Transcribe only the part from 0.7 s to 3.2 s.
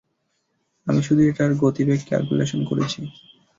আমি শুধু এটার গতিবেগ ক্যালকুলেশন করেছি।